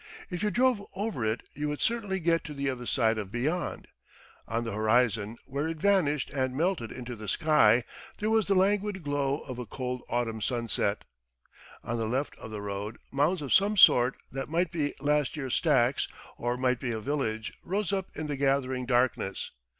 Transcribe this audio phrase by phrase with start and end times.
[0.31, 3.87] If you drove over it you would certainly get to the other side of beyond.
[4.47, 7.83] On the horizon, where it vanished and melted into the sky,
[8.17, 11.03] there was the languid glow of a cold autumn sunset....
[11.83, 15.53] On the left of the road, mounds of some sort, that might be last year's
[15.53, 19.51] stacks or might be a village, rose up in the gathering darkness.